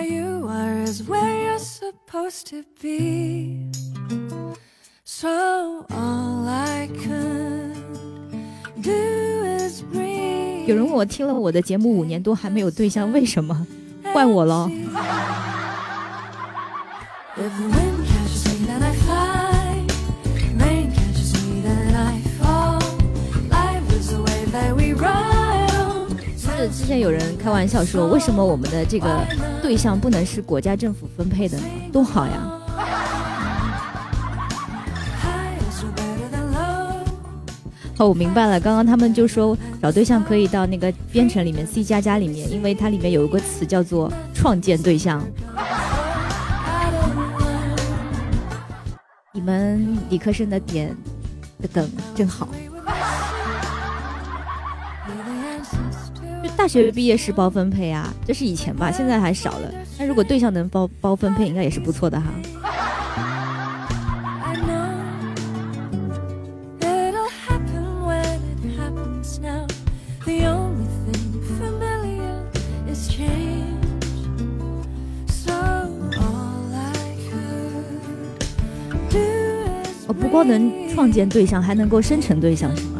[10.66, 13.66] 有人问我听了我的节目五年多还没有对象，为什么？
[14.12, 14.70] 怪我喽。
[24.98, 29.24] 就是之前有人开玩笑说，为什么我们的这个
[29.62, 31.64] 对象不能是国家政府分配的呢？
[31.92, 32.32] 多好呀
[35.22, 37.04] ！High is no better than low.
[37.96, 38.58] 好，我明白了。
[38.58, 45.24] 刚刚他们就说找对象可以到那个编程里面 C 加加里面，因为它里面有一个词叫做创建对象。
[49.32, 50.96] 你们理科生的点
[51.62, 52.48] 的梗真好。
[56.58, 59.72] 大学毕业是包分配啊，这是以前吧，现在还少了。
[59.96, 62.26] 那如果对象能包包分配，应该也是不错的哈。
[80.08, 82.97] 哦，不光能创建对象，还能够生成对象是吗？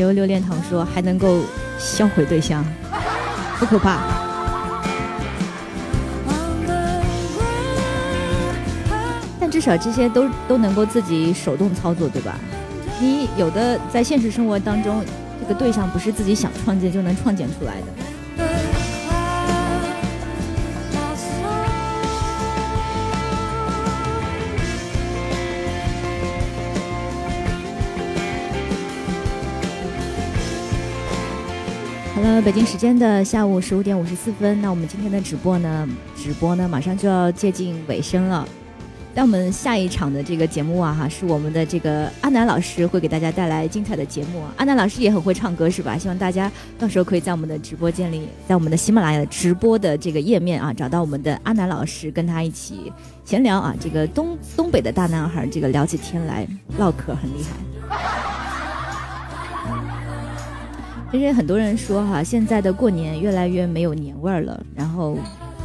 [0.00, 1.42] 那个榴榴莲堂说还能够
[1.78, 2.64] 销毁对象，
[3.58, 3.98] 不可怕。
[9.38, 12.34] 但至少这些都都能够自己手动操作，对吧？
[12.98, 15.04] 你有的在现实生活当中，
[15.38, 17.86] 这个对象不是自己想创建就能创建出来的。
[32.22, 38.46] 好了，北京时间的下午十五点五十四分，那我们今天的直播呢，直播呢马上就要接近尾声了。
[39.14, 44.52] 那我们下一场的这个节目啊，哈，是我们的这个阿南老师会给大家带来精彩的节目啊。
[44.58, 45.96] 阿南老师也很会唱歌，是吧？
[45.96, 52.92] 希望大家到时候可以在我们的直播间里，在我们的喜马拉雅直播的这个页面啊，找到我们的阿南老师，跟他一起
[53.24, 53.74] 闲聊啊。
[53.80, 56.46] 这个东东北的大男孩，这个聊起天来
[56.76, 58.49] 唠嗑很厉害。
[61.12, 65.18] 其实很多人说哈，现在的过年越来越没有年味儿了，然后，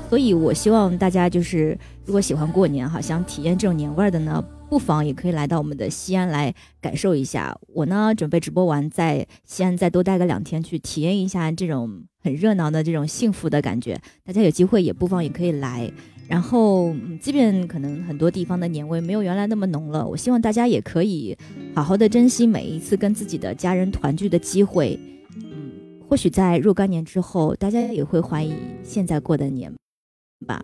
[0.09, 7.55] 所以我希望大家就是，如果喜欢过年哈，想体验这种年味儿的呢，不妨也可以来到我们的西安来感受一下。
[7.67, 14.01] 我呢，准备直播完在西安再多待个两天，去体验一下这种很热闹的这种幸福的感觉。
[14.25, 15.91] 大家有机会也不妨也可以来。
[16.27, 16.91] 然后，
[17.21, 21.37] 即便可能很多地方的年味没有原来那么浓了，我希望大家也可以
[21.75, 24.99] 好好的珍惜每一次跟自己的家人团聚的机会。
[25.35, 25.71] 嗯，
[26.07, 29.73] 或许在若干年之后，大家也会怀疑现在过的年
[30.47, 30.63] 吧。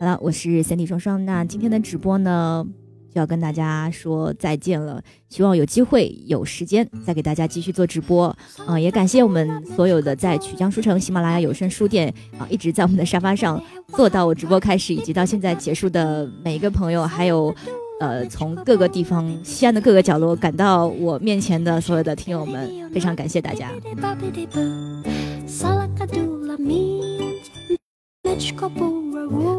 [0.00, 2.66] 好了，我是 Cindy 双双，那今天的直播呢，
[3.14, 5.02] 就要跟大家说再见了。
[5.28, 8.36] 希望有机会有时间再给大家继续做直播。
[8.66, 17.54] 啊、也感谢我们所有的在曲江书城、喜马拉雅有声书店啊、一直在我们的沙发上坐到我直播开始以及到现在结束的每一个朋友，还有。
[18.00, 23.70] 呃，从各个地方，西安的各个角落赶到我面前的所有的听友们，非常感谢大家。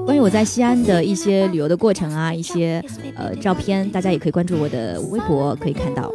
[0.06, 2.84] 关于我在西安的一些旅游的过程啊，一些
[3.16, 6.12] 呃照片，大家也可以关注我的微博，可以看到。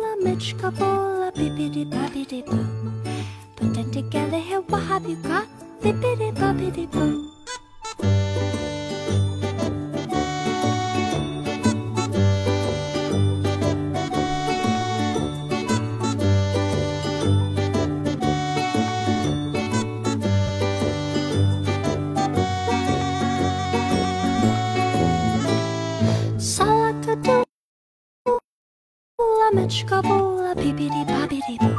[29.59, 31.75] Match couple, a bippity boppity boo.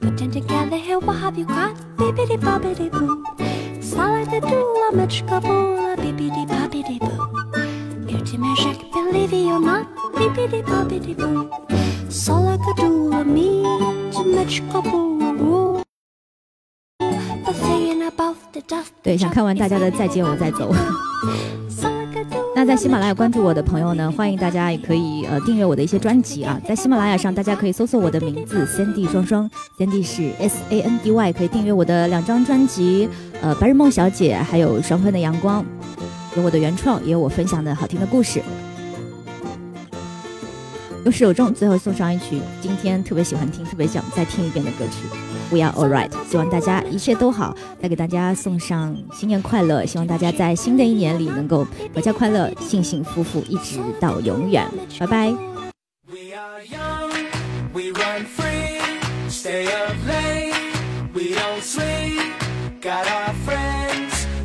[0.00, 1.76] Putting together here, what have you got?
[1.98, 3.22] Bippity boppity boo.
[3.82, 4.56] Solid to do,
[4.88, 8.06] a match couple, a bippity boppity boo.
[8.06, 11.50] Beauty magic, believe it or not, bippity boppity boo.
[12.08, 13.62] Solid to do, a me,
[14.12, 15.84] to match couple.
[16.98, 18.92] But thinking about the dust.
[19.02, 20.72] 对，想看完大家的再见我再走。
[22.56, 33.10] 那在喜马拉雅关注我的朋友呢，欢迎大家也可以呃订阅我的一些专辑啊，在喜马拉雅上大家可以搜索我的名字 Sandy 双双，Sandy 是 S A N D Y，可以订阅我的两张专辑，
[33.42, 35.62] 呃，白日梦小姐还有双份的阳光，
[36.34, 38.40] 有我的原创，也有我分享的好听的故事。
[41.04, 45.06] 有始有终，最后送上一曲今天特别喜欢听、特别想再听一遍的歌曲
[45.50, 47.54] 《We Are Alright》，希望大家一切都好。
[47.80, 54.66] 再给大家送上新年快乐，希望大家在新的一年里能够阖家快乐、幸幸福福，一直到永远。
[54.98, 55.34] 拜拜。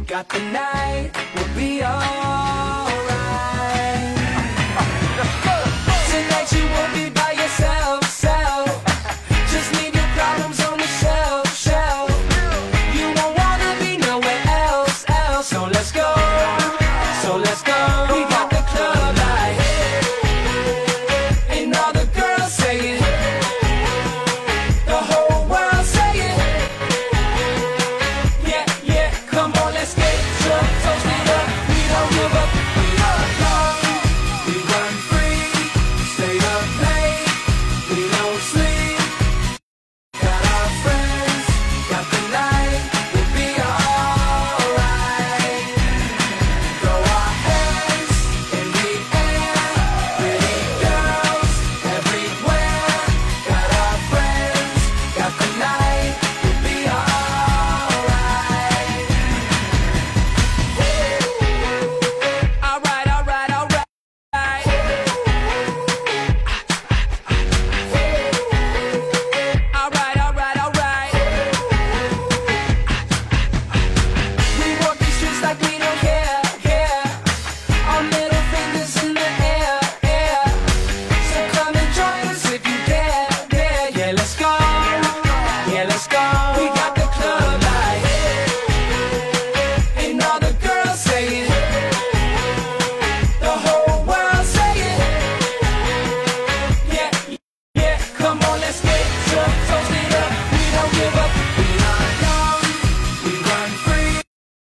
[0.08, 1.12] Got the night,